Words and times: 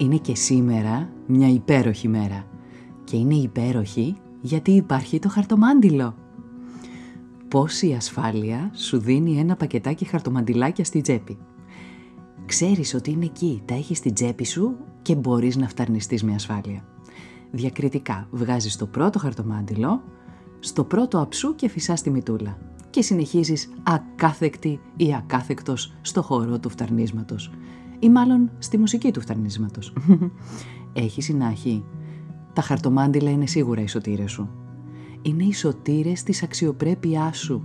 Είναι 0.00 0.16
και 0.16 0.34
σήμερα 0.34 1.08
μια 1.26 1.48
υπέροχη 1.48 2.08
μέρα. 2.08 2.44
Και 3.04 3.16
είναι 3.16 3.34
υπέροχη 3.34 4.16
γιατί 4.40 4.70
υπάρχει 4.70 5.18
το 5.18 5.28
χαρτομάντιλο. 5.28 6.14
Πόση 7.48 7.92
ασφάλεια 7.92 8.70
σου 8.74 8.98
δίνει 8.98 9.38
ένα 9.38 9.56
πακετάκι 9.56 10.04
χαρτομαντιλάκια 10.04 10.84
στη 10.84 11.00
τσέπη. 11.00 11.38
Ξέρεις 12.46 12.94
ότι 12.94 13.10
είναι 13.10 13.24
εκεί, 13.24 13.62
τα 13.64 13.74
έχεις 13.74 13.98
στην 13.98 14.14
τσέπη 14.14 14.44
σου 14.44 14.76
και 15.02 15.14
μπορείς 15.14 15.56
να 15.56 15.68
φταρνιστείς 15.68 16.22
με 16.24 16.34
ασφάλεια. 16.34 16.84
Διακριτικά 17.50 18.28
βγάζεις 18.30 18.76
το 18.76 18.86
πρώτο 18.86 19.18
χαρτομάντιλο, 19.18 20.02
στο 20.58 20.84
πρώτο 20.84 21.20
αψού 21.20 21.54
και 21.54 21.68
φυσάς 21.68 22.02
τη 22.02 22.10
μητούλα 22.10 22.58
και 22.90 23.02
συνεχίζεις 23.02 23.72
ακάθεκτη 23.82 24.80
ή 24.96 25.14
ακάθεκτος 25.14 25.94
στο 26.00 26.22
χώρο 26.22 26.58
του 26.58 26.68
φταρνίσματος 26.68 27.50
ή 28.00 28.10
μάλλον 28.10 28.50
στη 28.58 28.78
μουσική 28.78 29.10
του 29.10 29.20
φταρνίσματος. 29.20 29.92
Έχει 30.92 31.22
συνάχη. 31.22 31.84
Τα 32.52 32.62
χαρτομάντιλα 32.62 33.30
είναι 33.30 33.46
σίγουρα 33.46 33.80
οι 33.80 33.86
σωτήρες 33.86 34.30
σου. 34.30 34.48
Είναι 35.22 35.44
οι 35.44 35.52
σωτήρες 35.52 36.22
της 36.22 36.42
αξιοπρέπειάς 36.42 37.38
σου 37.38 37.62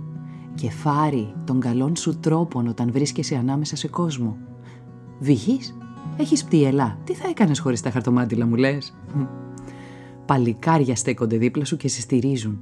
και 0.54 0.70
φάρει 0.70 1.34
των 1.44 1.60
καλών 1.60 1.96
σου 1.96 2.18
τρόπων 2.18 2.66
όταν 2.66 2.92
βρίσκεσαι 2.92 3.36
ανάμεσα 3.36 3.76
σε 3.76 3.88
κόσμο. 3.88 4.36
Βυγείς, 5.18 5.76
έχεις 6.16 6.44
πτυελά, 6.44 6.98
τι 7.04 7.14
θα 7.14 7.28
έκανες 7.28 7.58
χωρίς 7.58 7.80
τα 7.80 7.90
χαρτομάντιλα 7.90 8.46
μου 8.46 8.54
λες; 8.54 8.96
Παλικάρια 10.26 10.96
στέκονται 10.96 11.36
δίπλα 11.36 11.64
σου 11.64 11.76
και 11.76 11.88
σε 11.88 12.00
στηρίζουν. 12.00 12.58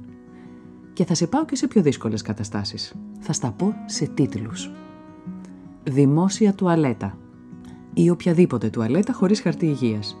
Και 0.93 1.05
θα 1.05 1.13
σε 1.13 1.27
πάω 1.27 1.45
και 1.45 1.55
σε 1.55 1.67
πιο 1.67 1.81
δύσκολες 1.81 2.21
καταστάσεις. 2.21 2.95
Θα 3.19 3.33
στα 3.33 3.51
πω 3.51 3.73
σε 3.85 4.07
τίτλους. 4.07 4.71
Δημόσια 5.83 6.53
τουαλέτα 6.53 7.17
ή 7.97 8.09
οποιαδήποτε 8.09 8.69
τουαλέτα 8.69 9.13
χωρίς 9.13 9.41
χαρτί 9.41 9.65
υγείας. 9.65 10.17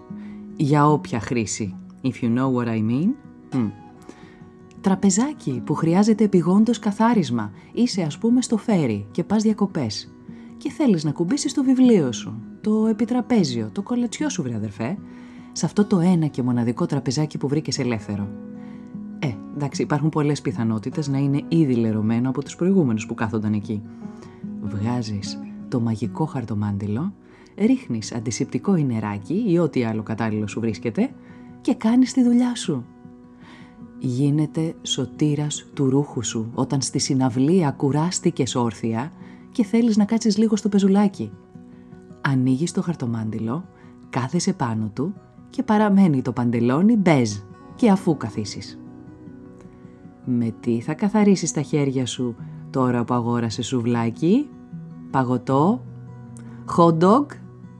Για 0.55 0.87
όποια 0.87 1.19
χρήση. 1.19 1.75
If 2.01 2.23
you 2.23 2.37
know 2.37 2.53
what 2.53 2.67
I 2.67 2.79
mean. 2.89 3.09
Τραπεζάκι 4.81 5.61
που 5.65 5.73
χρειάζεται 5.73 6.23
επιγόντως 6.23 6.79
καθάρισμα. 6.79 7.51
Είσαι 7.73 8.01
ας 8.01 8.17
πούμε 8.17 8.41
στο 8.41 8.57
φέρι 8.57 9.05
και 9.11 9.23
πας 9.23 9.43
διακοπές. 9.43 10.13
Και 10.57 10.69
θέλεις 10.69 11.03
να 11.03 11.11
κουμπίσεις 11.11 11.53
το 11.53 11.63
βιβλίο 11.63 12.11
σου, 12.11 12.41
το 12.61 12.87
επιτραπέζιο, 12.87 13.69
το 13.71 13.81
κολατσιό 13.81 14.29
σου 14.29 14.43
βρε 14.43 14.55
αδερφέ. 14.55 14.97
Σε 15.51 15.65
αυτό 15.65 15.85
το 15.85 15.99
ένα 15.99 16.27
και 16.27 16.43
μοναδικό 16.43 16.85
τραπεζάκι 16.85 17.37
που 17.37 17.47
βρήκες 17.47 17.79
ελεύθερο. 17.79 18.27
Ε, 19.19 19.33
εντάξει, 19.55 19.81
υπάρχουν 19.81 20.09
πολλές 20.09 20.41
πιθανότητες 20.41 21.07
να 21.07 21.17
είναι 21.17 21.41
ήδη 21.47 21.75
λερωμένο 21.75 22.29
από 22.29 22.43
τους 22.43 22.55
προηγούμενους 22.55 23.05
που 23.05 23.13
κάθονταν 23.13 23.53
εκεί. 23.53 23.81
Βγάζεις 24.61 25.39
το 25.69 25.79
μαγικό 25.79 26.25
χαρτομάντιλο 26.25 27.13
ρίχνεις 27.57 28.13
αντισηπτικό 28.13 28.75
ή 28.75 28.83
νεράκι 28.83 29.43
ή 29.47 29.59
ό,τι 29.59 29.83
άλλο 29.83 30.03
κατάλληλο 30.03 30.47
σου 30.47 30.59
βρίσκεται 30.59 31.09
και 31.61 31.75
κάνεις 31.75 32.13
τη 32.13 32.23
δουλειά 32.23 32.55
σου. 32.55 32.85
Γίνεται 33.99 34.75
σωτήρας 34.81 35.65
του 35.73 35.89
ρούχου 35.89 36.23
σου 36.23 36.51
όταν 36.53 36.81
στη 36.81 36.99
συναυλία 36.99 37.71
κουράστηκες 37.71 38.55
όρθια 38.55 39.11
και 39.51 39.63
θέλεις 39.63 39.97
να 39.97 40.05
κάτσεις 40.05 40.37
λίγο 40.37 40.55
στο 40.55 40.69
πεζουλάκι. 40.69 41.31
Ανοίγεις 42.21 42.71
το 42.71 42.81
χαρτομάντιλο, 42.81 43.65
κάθεσαι 44.09 44.53
πάνω 44.53 44.91
του 44.93 45.13
και 45.49 45.63
παραμένει 45.63 46.21
το 46.21 46.31
παντελόνι 46.31 46.95
μπέζ 46.95 47.31
και 47.75 47.89
αφού 47.89 48.17
καθίσεις. 48.17 48.79
Με 50.25 50.53
τι 50.59 50.79
θα 50.81 50.93
καθαρίσεις 50.93 51.51
τα 51.51 51.61
χέρια 51.61 52.05
σου 52.05 52.35
τώρα 52.69 53.03
που 53.03 53.13
αγόρασες 53.13 53.67
σουβλάκι, 53.67 54.49
παγωτό, 55.11 55.81
hot 56.77 56.97
dog; 56.97 57.25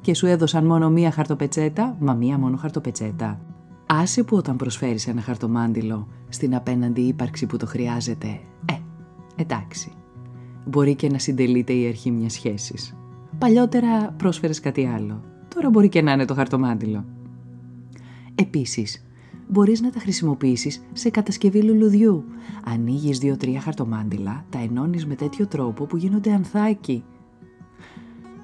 Και 0.06 0.14
σου 0.14 0.26
έδωσαν 0.26 0.66
μόνο 0.66 0.90
μία 0.90 1.12
χαρτοπετσέτα, 1.12 1.96
μα 2.00 2.14
μία 2.14 2.38
μόνο 2.38 2.58
χαρτοπετσέτα. 2.58 3.40
Άσε 3.86 4.24
που 4.24 4.38
όταν 4.38 4.56
προσφέρεις 4.56 5.08
ένα 5.08 5.22
χαρτομάντιλο 5.22 6.08
στην 6.30 6.56
απέναντι 6.56 7.02
ύπαρξη 7.02 7.46
που 7.46 7.58
το 7.58 7.66
χρειάζεται, 7.66 8.28
ε, 8.66 8.74
εντάξει. 9.36 9.92
Μπορεί 10.66 10.96
και 10.96 11.10
να 11.10 11.20
συντελείται 11.20 11.74
η 11.74 11.88
αρχή 11.88 12.12
μιας 12.12 12.34
σχέσης. 12.34 12.96
Παλιότερα 13.38 14.14
πρόσφερες 14.18 14.60
κάτι 14.60 14.86
άλλο. 14.86 15.22
Τώρα 15.56 15.70
μπορεί 15.70 15.90
και 15.90 16.02
να 16.02 16.12
είναι 16.12 16.26
το 16.26 16.34
χαρτομάντιλο. 16.34 17.06
Επίσης, 18.36 19.06
μπορείς 19.48 19.82
να 19.82 19.90
τα 19.90 20.00
χρησιμοποιήσεις 20.00 20.82
σε 20.94 21.10
κατασκευή 21.10 21.62
λουλουδιού. 21.62 22.24
Ανοίγεις 22.66 23.18
δύο-τρία 23.18 23.62
χαρτομάντιλα, 23.62 24.46
τα 24.50 24.60
ενώνεις 24.60 25.06
με 25.06 25.16
τέτοιο 25.16 25.48
τρόπο 25.48 25.86
που 25.86 25.98
γίνονται 25.98 26.32
ανθάκι 26.32 27.04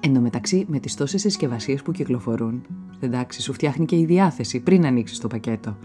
Εν 0.04 0.14
τω 0.14 0.20
μεταξύ, 0.20 0.64
με 0.68 0.78
τις 0.78 0.94
τόσες 0.94 1.20
συσκευασίες 1.20 1.82
που 1.82 1.92
κυκλοφορούν, 1.92 2.62
εντάξει, 3.00 3.42
σου 3.42 3.52
φτιάχνει 3.52 3.84
και 3.84 3.98
η 3.98 4.04
διάθεση 4.04 4.60
πριν 4.60 4.86
ανοίξεις 4.86 5.18
το 5.18 5.28
πακέτο. 5.28 5.76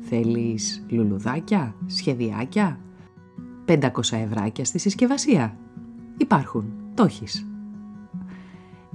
Θέλεις 0.00 0.84
λουλουδάκια, 0.88 1.74
σχεδιάκια, 1.86 2.80
500 3.64 4.16
ευράκια 4.16 4.64
στη 4.64 4.78
συσκευασία; 4.78 5.56
Υπάρχουν, 6.16 6.72
το 6.94 7.04
έχεις. 7.04 7.46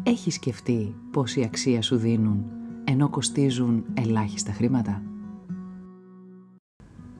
Έχεις 0.03 0.33
σκεφτεί 0.33 0.95
πόση 1.11 1.43
αξία 1.43 1.81
σου 1.81 1.95
δίνουν 1.95 2.43
ενώ 2.83 3.09
κοστίζουν 3.09 3.83
ελάχιστα 3.93 4.51
χρήματα; 4.51 5.01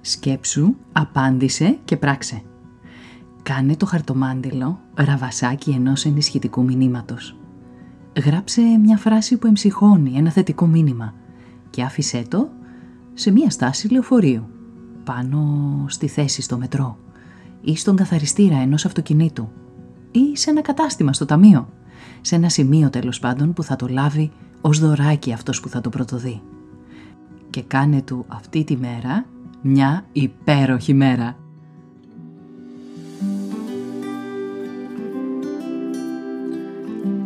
Σκέψου, 0.01 0.75
απάντησε 0.91 1.79
και 1.85 1.97
πράξε. 1.97 2.41
Κάνε 3.43 3.75
το 3.75 3.85
χαρτομάντιλο 3.85 4.79
ραβασάκι 4.93 5.71
ενός 5.71 6.05
ενισχυτικού 6.05 6.63
μηνύματος. 6.63 7.35
Γράψε 8.15 8.61
μια 8.61 8.97
φράση 8.97 9.37
που 9.37 9.47
εμψυχώνει 9.47 10.13
ένα 10.15 10.29
θετικό 10.31 10.67
μήνυμα 10.67 11.13
και 11.69 11.83
άφησέ 11.83 12.23
το 12.27 12.49
σε 13.13 13.31
μια 13.31 13.49
στάση 13.49 13.87
λεωφορείου, 13.87 14.47
πάνω 15.03 15.39
στη 15.87 16.07
θέση 16.07 16.41
στο 16.41 16.57
μετρό 16.57 16.97
ή 17.61 17.75
στον 17.75 17.95
καθαριστήρα 17.95 18.57
ενός 18.57 18.85
αυτοκινήτου 18.85 19.49
ή 20.11 20.37
σε 20.37 20.49
ένα 20.49 20.61
κατάστημα 20.61 21.13
στο 21.13 21.25
ταμείο, 21.25 21.69
σε 22.21 22.35
ένα 22.35 22.49
σημείο 22.49 22.89
τέλος 22.89 23.19
πάντων 23.19 23.53
που 23.53 23.63
θα 23.63 23.75
το 23.75 23.87
λάβει 23.87 24.31
ως 24.61 24.79
δωράκι 24.79 25.33
αυτός 25.33 25.59
που 25.59 25.69
θα 25.69 25.81
το 25.81 25.89
πρωτοδεί. 25.89 26.41
Και 27.49 27.61
κάνε 27.61 28.01
του 28.01 28.25
αυτή 28.27 28.63
τη 28.63 28.77
μέρα 28.77 29.25
μια 29.61 30.05
υπέροχη 30.11 30.93
μέρα. 30.93 31.35